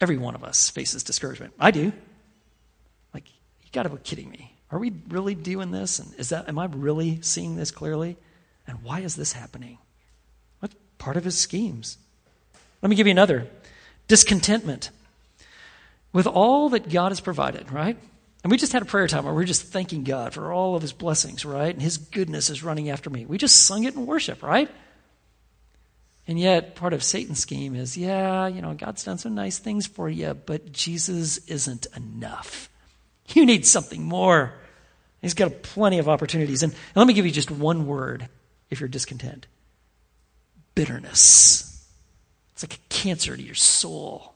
[0.00, 1.52] every one of us faces discouragement.
[1.60, 1.92] I do.
[3.12, 4.56] Like, you got to be kidding me.
[4.70, 5.98] Are we really doing this?
[5.98, 8.16] And is that, am I really seeing this clearly?
[8.66, 9.76] And why is this happening?
[10.60, 11.98] What part of his schemes?
[12.82, 13.48] Let me give you another
[14.08, 14.90] discontentment
[16.12, 17.96] with all that God has provided, right?
[18.42, 20.74] And we just had a prayer time where we are just thanking God for all
[20.74, 21.72] of his blessings, right?
[21.72, 23.26] And his goodness is running after me.
[23.26, 24.70] We just sung it in worship, right?
[26.26, 29.86] And yet, part of Satan's scheme is yeah, you know, God's done some nice things
[29.86, 32.68] for you, but Jesus isn't enough.
[33.32, 34.54] You need something more.
[35.20, 36.62] He's got plenty of opportunities.
[36.62, 38.28] And, and let me give you just one word
[38.70, 39.46] if you're discontent
[40.74, 41.79] bitterness.
[42.60, 44.34] It's like a cancer to your soul.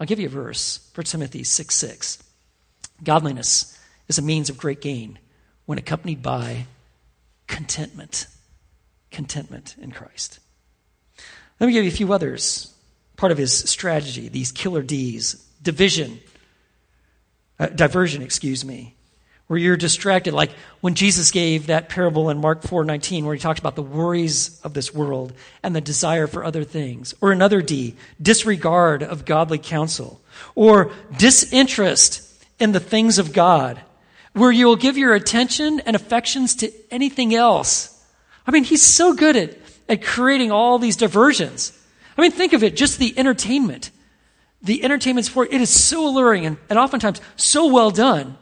[0.00, 2.18] I'll give you a verse, 1 Timothy 6 6.
[3.04, 3.78] Godliness
[4.08, 5.20] is a means of great gain,
[5.64, 6.66] when accompanied by
[7.46, 8.26] contentment.
[9.12, 10.40] Contentment in Christ.
[11.60, 12.74] Let me give you a few others.
[13.14, 16.18] Part of his strategy, these killer D's division,
[17.60, 18.95] uh, diversion, excuse me,
[19.46, 20.34] where you're distracted.
[20.34, 24.60] Like when Jesus gave that parable in Mark 4:19 where he talks about the worries
[24.64, 25.32] of this world
[25.62, 27.14] and the desire for other things.
[27.20, 30.20] Or another D, disregard of godly counsel.
[30.54, 32.22] Or disinterest
[32.58, 33.80] in the things of God,
[34.32, 37.92] where you will give your attention and affections to anything else.
[38.46, 39.56] I mean, he's so good at,
[39.88, 41.72] at creating all these diversions.
[42.16, 43.90] I mean, think of it, just the entertainment.
[44.62, 48.36] The entertainment sport, it is so alluring and, and oftentimes so well done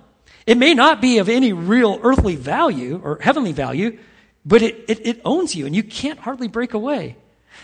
[0.47, 3.99] it may not be of any real earthly value or heavenly value,
[4.45, 7.17] but it, it, it, owns you and you can't hardly break away.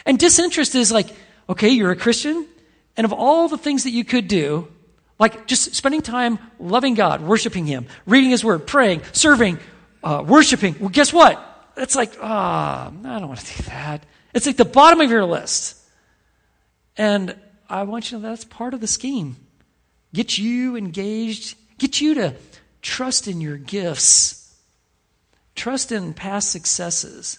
[0.06, 1.08] And disinterest is like,
[1.48, 2.46] okay, you're a Christian,
[2.96, 4.68] and of all the things that you could do,
[5.18, 9.58] like just spending time loving God, worshiping Him, reading His Word, praying, serving,
[10.02, 11.46] uh, worshiping, well, guess what?
[11.76, 14.04] It's like, ah, oh, I don't want to do that.
[14.34, 15.76] It's like the bottom of your list.
[16.96, 17.36] And
[17.68, 19.36] I want you to know that's part of the scheme.
[20.14, 22.34] Get you engaged, get you to
[22.82, 24.54] Trust in your gifts.
[25.54, 27.38] Trust in past successes.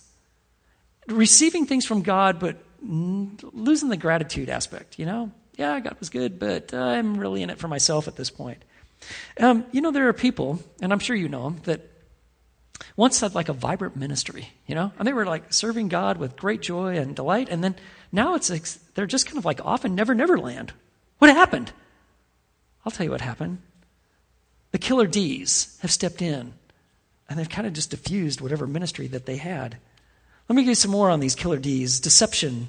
[1.07, 5.31] Receiving things from God, but losing the gratitude aspect, you know?
[5.55, 8.63] Yeah, God was good, but I'm really in it for myself at this point.
[9.39, 11.81] Um, you know, there are people, and I'm sure you know them, that
[12.95, 16.35] once had like a vibrant ministry, you know, and they were like serving God with
[16.35, 17.75] great joy and delight, and then
[18.11, 20.73] now it's like they're just kind of like off in Never Never Land.
[21.19, 21.71] What happened?
[22.85, 23.59] I'll tell you what happened.
[24.71, 26.53] The killer D's have stepped in
[27.31, 29.77] and they've kind of just diffused whatever ministry that they had.
[30.49, 32.01] Let me give you some more on these killer D's.
[32.01, 32.67] Deception.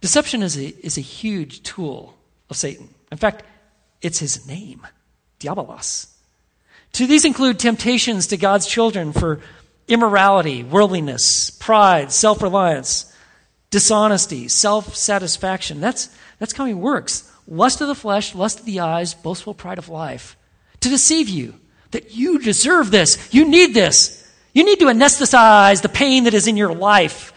[0.00, 2.16] Deception is a, is a huge tool
[2.50, 2.88] of Satan.
[3.10, 3.42] In fact,
[4.00, 4.86] it's his name,
[5.40, 6.06] Diabolos.
[6.92, 9.40] To these include temptations to God's children for
[9.88, 13.12] immorality, worldliness, pride, self reliance,
[13.70, 15.80] dishonesty, self satisfaction.
[15.80, 17.28] That's, that's how he works.
[17.48, 20.36] Lust of the flesh, lust of the eyes, boastful pride of life
[20.84, 21.54] to deceive you
[21.90, 23.28] that you deserve this.
[23.32, 24.20] You need this.
[24.52, 27.32] You need to anesthetize the pain that is in your life.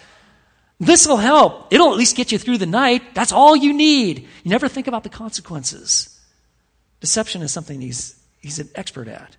[0.80, 1.74] This will help.
[1.74, 3.16] It'll at least get you through the night.
[3.16, 4.20] That's all you need.
[4.44, 6.20] You never think about the consequences.
[7.02, 9.36] Deception is something he's, he's an expert at.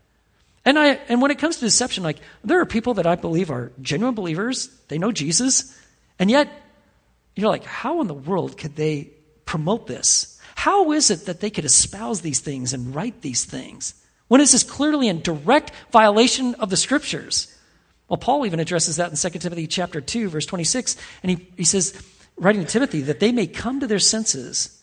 [0.64, 3.50] And, I, and when it comes to deception, like, there are people that I believe
[3.50, 4.68] are genuine believers.
[4.88, 5.76] They know Jesus.
[6.18, 6.50] And yet,
[7.36, 9.10] you're like, how in the world could they
[9.44, 10.37] promote this?
[10.58, 13.94] How is it that they could espouse these things and write these things
[14.26, 17.56] when this is clearly in direct violation of the scriptures?
[18.08, 21.62] Well, Paul even addresses that in 2 Timothy chapter 2, verse 26, and he, he
[21.62, 21.94] says,
[22.36, 24.82] writing to Timothy, that they may come to their senses,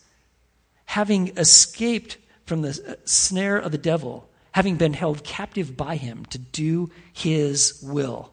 [0.86, 6.24] having escaped from the uh, snare of the devil, having been held captive by him
[6.30, 8.32] to do his will.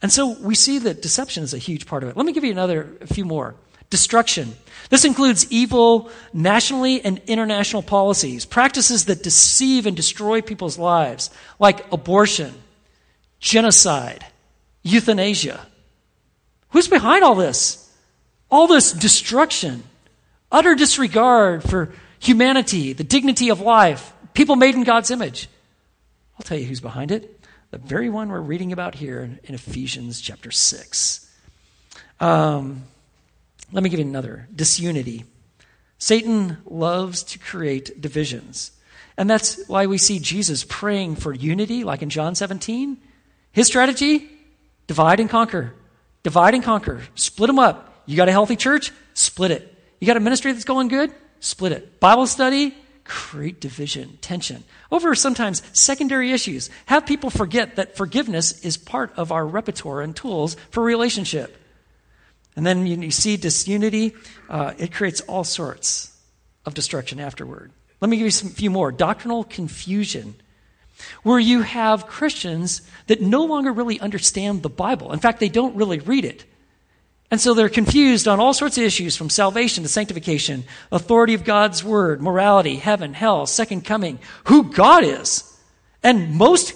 [0.00, 2.16] And so we see that deception is a huge part of it.
[2.16, 3.56] Let me give you another, a few more.
[3.90, 4.54] Destruction.
[4.90, 11.92] This includes evil nationally and international policies, practices that deceive and destroy people's lives, like
[11.92, 12.54] abortion,
[13.40, 14.24] genocide,
[14.82, 15.66] euthanasia.
[16.70, 17.80] Who's behind all this?
[18.50, 19.84] All this destruction,
[20.52, 25.48] utter disregard for humanity, the dignity of life, people made in God's image.
[26.38, 27.40] I'll tell you who's behind it.
[27.70, 31.30] The very one we're reading about here in Ephesians chapter 6.
[32.20, 32.84] Um,
[33.72, 35.24] let me give you another disunity.
[35.98, 38.72] Satan loves to create divisions.
[39.16, 42.98] And that's why we see Jesus praying for unity, like in John 17.
[43.52, 44.28] His strategy
[44.86, 45.74] divide and conquer.
[46.22, 47.02] Divide and conquer.
[47.14, 48.02] Split them up.
[48.06, 48.92] You got a healthy church?
[49.14, 49.70] Split it.
[50.00, 51.12] You got a ministry that's going good?
[51.40, 52.00] Split it.
[52.00, 52.74] Bible study?
[53.04, 56.70] Create division, tension over sometimes secondary issues.
[56.86, 61.56] Have people forget that forgiveness is part of our repertoire and tools for relationship.
[62.56, 64.14] And then you, see disunity,
[64.48, 66.16] uh, it creates all sorts
[66.64, 67.72] of destruction afterward.
[68.00, 68.92] Let me give you a few more.
[68.92, 70.36] Doctrinal confusion,
[71.22, 75.12] where you have Christians that no longer really understand the Bible.
[75.12, 76.44] In fact, they don't really read it.
[77.30, 81.42] And so they're confused on all sorts of issues from salvation to sanctification, authority of
[81.42, 85.58] God's word, morality, heaven, hell, second coming, who God is.
[86.02, 86.74] And most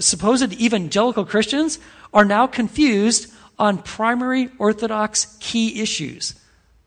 [0.00, 1.78] supposed evangelical Christians
[2.12, 6.34] are now confused on primary Orthodox key issues.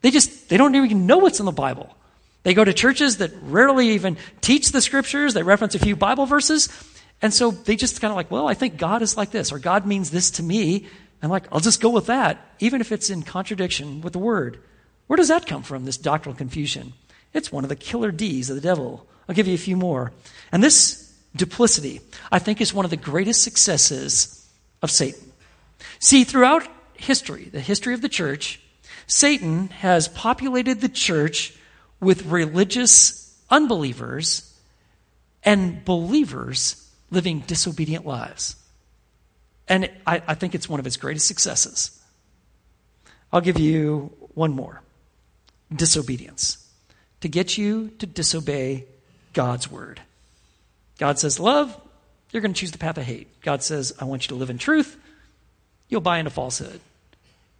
[0.01, 1.95] They just, they don't even know what's in the Bible.
[2.41, 5.33] They go to churches that rarely even teach the scriptures.
[5.33, 6.67] They reference a few Bible verses.
[7.21, 9.59] And so they just kind of like, well, I think God is like this, or
[9.59, 10.87] God means this to me.
[11.21, 14.59] And like, I'll just go with that, even if it's in contradiction with the word.
[15.07, 16.93] Where does that come from, this doctrinal confusion?
[17.33, 19.07] It's one of the killer D's of the devil.
[19.29, 20.11] I'll give you a few more.
[20.51, 22.01] And this duplicity,
[22.31, 24.49] I think is one of the greatest successes
[24.81, 25.31] of Satan.
[26.03, 28.59] See, throughout history, the history of the church,
[29.07, 31.55] Satan has populated the church
[32.01, 34.53] with religious unbelievers
[35.45, 38.57] and believers living disobedient lives.
[39.69, 41.97] And I, I, think it's one of his greatest successes.
[43.31, 44.81] I'll give you one more
[45.73, 46.69] disobedience.
[47.21, 48.87] To get you to disobey
[49.31, 50.01] God's word.
[50.99, 51.73] God says, Love,
[52.31, 53.41] you're going to choose the path of hate.
[53.41, 54.99] God says, I want you to live in truth.
[55.89, 56.79] You'll buy into falsehood.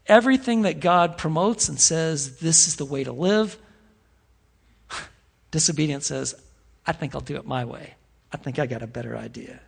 [0.07, 3.57] Everything that God promotes and says, this is the way to live,
[5.51, 6.35] disobedience says,
[6.85, 7.93] I think I'll do it my way.
[8.31, 9.59] I think I got a better idea.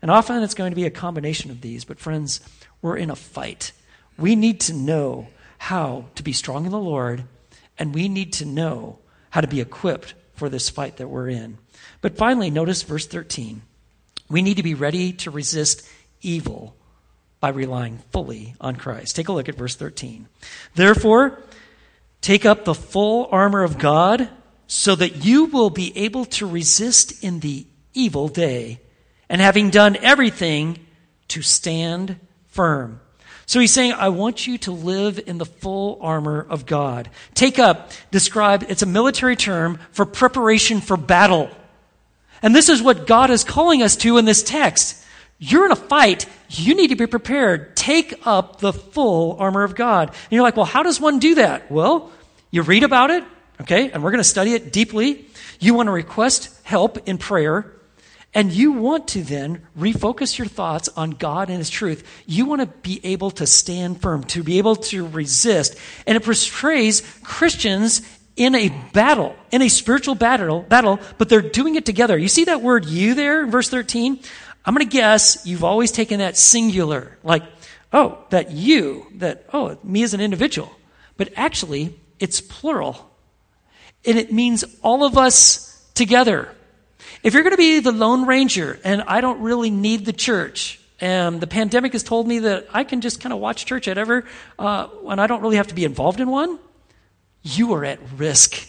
[0.00, 2.40] And often it's going to be a combination of these, but friends,
[2.80, 3.72] we're in a fight.
[4.18, 5.28] We need to know
[5.58, 7.24] how to be strong in the Lord,
[7.78, 8.98] and we need to know
[9.30, 11.58] how to be equipped for this fight that we're in.
[12.00, 13.62] But finally, notice verse 13.
[14.28, 15.88] We need to be ready to resist
[16.20, 16.76] evil
[17.42, 19.16] by relying fully on Christ.
[19.16, 20.28] Take a look at verse 13.
[20.76, 21.42] Therefore,
[22.20, 24.28] take up the full armor of God
[24.68, 28.80] so that you will be able to resist in the evil day,
[29.28, 30.78] and having done everything,
[31.28, 33.00] to stand firm.
[33.46, 37.10] So he's saying, I want you to live in the full armor of God.
[37.34, 41.50] Take up, describe, it's a military term for preparation for battle.
[42.40, 45.04] And this is what God is calling us to in this text.
[45.38, 46.26] You're in a fight.
[46.54, 47.74] You need to be prepared.
[47.76, 50.08] Take up the full armor of God.
[50.08, 51.70] And you're like, well, how does one do that?
[51.70, 52.12] Well,
[52.50, 53.24] you read about it,
[53.62, 55.26] okay, and we're going to study it deeply.
[55.58, 57.72] You want to request help in prayer,
[58.34, 62.06] and you want to then refocus your thoughts on God and His truth.
[62.26, 65.76] You want to be able to stand firm, to be able to resist.
[66.06, 68.02] And it portrays Christians
[68.36, 72.16] in a battle, in a spiritual battle, battle, but they're doing it together.
[72.16, 74.20] You see that word you there in verse 13?
[74.64, 77.42] I'm going to guess you've always taken that singular, like,
[77.92, 80.70] oh, that you, that, oh, me as an individual.
[81.16, 83.10] But actually, it's plural.
[84.04, 86.48] And it means all of us together.
[87.22, 90.80] If you're going to be the Lone Ranger and I don't really need the church,
[91.00, 93.98] and the pandemic has told me that I can just kind of watch church at
[93.98, 94.24] ever,
[94.58, 96.58] uh, and I don't really have to be involved in one,
[97.42, 98.68] you are at risk.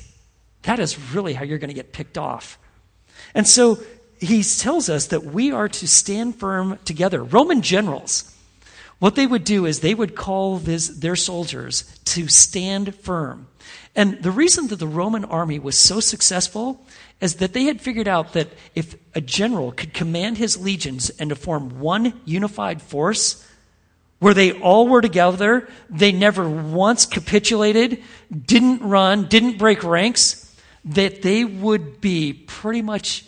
[0.64, 2.58] That is really how you're going to get picked off.
[3.36, 3.80] And so
[4.24, 7.24] he tells us that we are to stand firm together.
[7.24, 8.34] Roman generals,
[9.00, 13.48] what they would do is they would call this, their soldiers to stand firm.
[13.96, 16.86] And the reason that the Roman army was so successful
[17.20, 21.30] is that they had figured out that if a general could command his legions and
[21.30, 23.46] to form one unified force,
[24.20, 28.02] where they all were together, they never once capitulated,
[28.32, 30.56] didn't run, didn't break ranks,
[30.86, 33.26] that they would be pretty much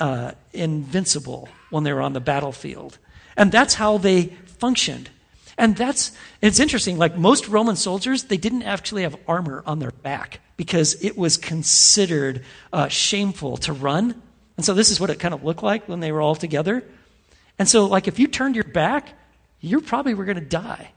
[0.00, 2.98] uh, invincible when they were on the battlefield.
[3.36, 4.26] And that's how they
[4.58, 5.10] functioned.
[5.56, 9.90] And that's, it's interesting, like most Roman soldiers, they didn't actually have armor on their
[9.90, 12.42] back because it was considered
[12.72, 14.20] uh, shameful to run.
[14.56, 16.82] And so this is what it kind of looked like when they were all together.
[17.58, 19.10] And so, like, if you turned your back,
[19.60, 20.92] you probably were going to die.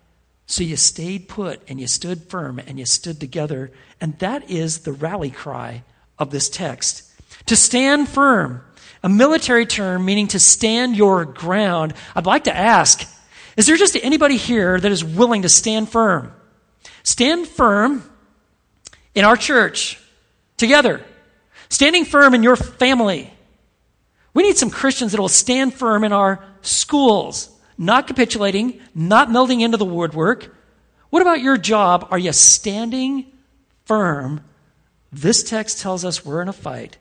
[0.46, 3.72] So you stayed put and you stood firm and you stood together.
[4.00, 5.84] And that is the rally cry
[6.18, 7.10] of this text.
[7.48, 8.64] To stand firm
[9.04, 11.94] a military term meaning to stand your ground.
[12.16, 13.06] I'd like to ask,
[13.58, 16.34] is there just anybody here that is willing to stand firm?
[17.04, 18.10] Stand firm
[19.14, 20.00] in our church
[20.58, 21.04] together.
[21.70, 23.32] Standing firm in your family.
[24.34, 29.62] We need some Christians that will stand firm in our schools, not capitulating, not melding
[29.62, 30.56] into the woodwork.
[31.10, 32.08] What about your job?
[32.10, 33.32] Are you standing
[33.86, 34.42] firm?
[35.12, 36.98] This text tells us we're in a fight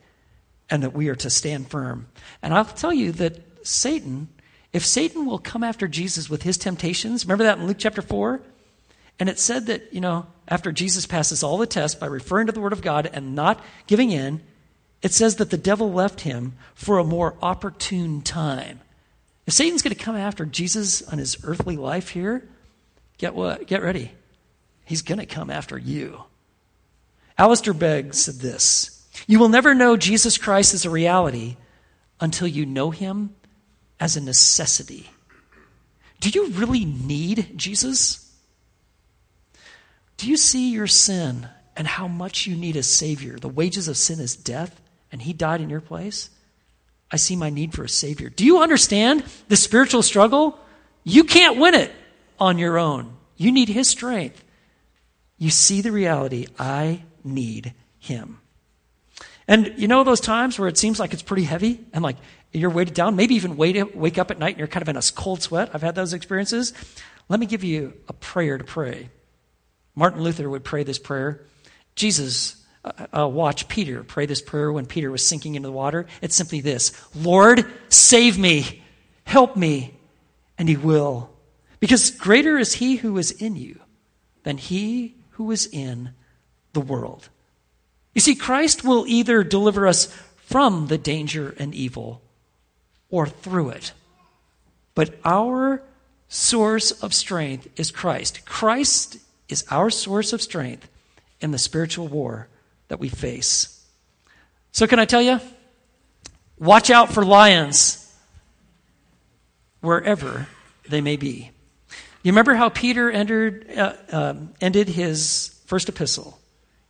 [0.73, 2.09] and that we are to stand firm.
[2.41, 4.31] And I'll tell you that Satan,
[4.73, 8.41] if Satan will come after Jesus with his temptations, remember that in Luke chapter 4?
[9.21, 12.53] And it said that, you know, after Jesus passes all the tests by referring to
[12.53, 14.41] the Word of God and not giving in,
[15.03, 18.81] it says that the devil left him for a more opportune time.
[19.47, 22.49] If Satan's going to come after Jesus on his earthly life here,
[23.19, 23.67] get what?
[23.67, 24.13] Get ready.
[24.87, 26.23] He's going to come after you.
[27.37, 31.57] Alistair Begg said this you will never know Jesus Christ as a reality
[32.21, 33.35] until you know him
[33.99, 35.11] as a necessity.
[36.21, 38.33] Do you really need Jesus?
[40.17, 43.39] Do you see your sin and how much you need a Savior?
[43.39, 46.31] The wages of sin is death, and He died in your place.
[47.11, 48.29] I see my need for a Savior.
[48.29, 50.59] Do you understand the spiritual struggle?
[51.03, 51.91] You can't win it
[52.39, 53.17] on your own.
[53.37, 54.45] You need His strength.
[55.39, 58.42] You see the reality I need Him.
[59.53, 62.17] And you know those times where it seems like it's pretty heavy and like
[62.53, 65.03] you're weighted down, maybe even wake up at night and you're kind of in a
[65.15, 65.69] cold sweat.
[65.75, 66.73] I've had those experiences.
[67.29, 69.11] Let me give you a prayer to pray.
[69.95, 71.45] Martin Luther would pray this prayer.
[71.97, 76.07] Jesus uh, uh, watch Peter pray this prayer when Peter was sinking into the water.
[76.23, 78.83] It's simply this Lord, save me,
[79.25, 79.95] help me,
[80.57, 81.29] and he will.
[81.79, 83.81] Because greater is he who is in you
[84.45, 86.15] than he who is in
[86.73, 87.29] the world.
[88.15, 90.07] You see, Christ will either deliver us
[90.37, 92.21] from the danger and evil
[93.11, 93.93] or through it.
[94.95, 95.83] But our
[96.29, 98.45] source of strength is Christ.
[98.45, 100.89] Christ is our source of strength
[101.41, 102.49] in the spiritual war
[102.89, 103.85] that we face.
[104.73, 105.41] So, can I tell you?
[106.59, 107.99] Watch out for lions
[109.81, 110.47] wherever
[110.89, 111.51] they may be.
[112.23, 116.39] You remember how Peter entered, uh, uh, ended his first epistle?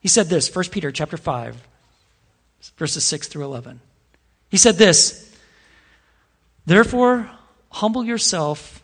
[0.02, 1.56] He said this, 1 Peter chapter 5,
[2.76, 3.80] verses 6 through 11.
[4.50, 5.32] He said this
[6.66, 7.30] Therefore,
[7.70, 8.82] humble yourself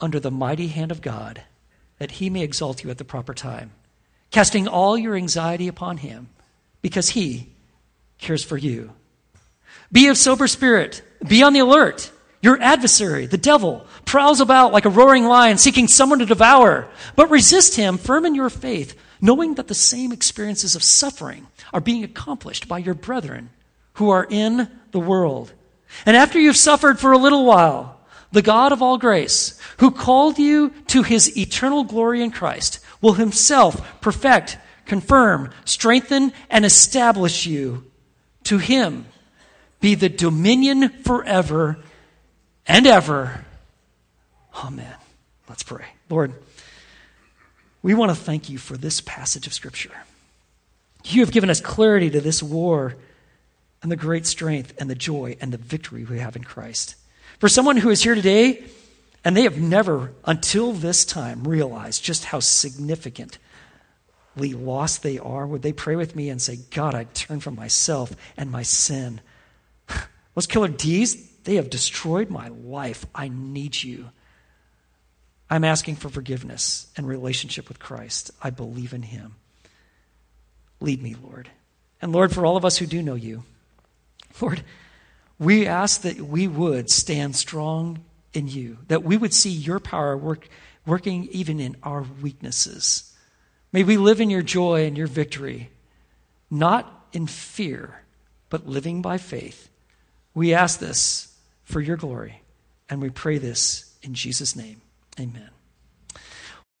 [0.00, 1.42] under the mighty hand of God,
[1.98, 3.72] that he may exalt you at the proper time,
[4.30, 6.28] casting all your anxiety upon him,
[6.82, 7.48] because he
[8.18, 8.92] cares for you.
[9.90, 12.12] Be of sober spirit, be on the alert.
[12.42, 16.88] Your adversary, the devil, prowls about like a roaring lion seeking someone to devour.
[17.16, 18.94] But resist him, firm in your faith,
[19.24, 23.48] knowing that the same experiences of suffering are being accomplished by your brethren
[23.94, 25.50] who are in the world.
[26.04, 27.98] And after you've suffered for a little while,
[28.32, 33.14] the God of all grace, who called you to his eternal glory in Christ, will
[33.14, 37.90] himself perfect, confirm, strengthen, and establish you.
[38.44, 39.06] To him
[39.80, 41.78] be the dominion forever
[42.66, 43.46] and ever.
[44.62, 44.96] Amen.
[45.48, 45.86] Let's pray.
[46.10, 46.34] Lord,
[47.84, 49.92] we want to thank you for this passage of Scripture.
[51.04, 52.96] You have given us clarity to this war
[53.82, 56.96] and the great strength and the joy and the victory we have in Christ.
[57.40, 58.64] For someone who is here today
[59.22, 63.38] and they have never, until this time, realized just how significantly
[64.38, 68.16] lost they are, would they pray with me and say, God, I turn from myself
[68.38, 69.20] and my sin?
[70.34, 73.04] Those killer D's, they have destroyed my life.
[73.14, 74.08] I need you.
[75.54, 78.32] I'm asking for forgiveness and relationship with Christ.
[78.42, 79.36] I believe in him.
[80.80, 81.48] Lead me, Lord.
[82.02, 83.44] And Lord, for all of us who do know you,
[84.40, 84.64] Lord,
[85.38, 88.00] we ask that we would stand strong
[88.32, 90.48] in you, that we would see your power work,
[90.86, 93.14] working even in our weaknesses.
[93.70, 95.70] May we live in your joy and your victory,
[96.50, 98.02] not in fear,
[98.50, 99.68] but living by faith.
[100.34, 101.32] We ask this
[101.62, 102.42] for your glory.
[102.90, 104.80] And we pray this in Jesus' name.
[105.20, 105.53] Amen.